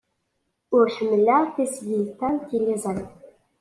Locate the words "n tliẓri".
2.33-3.05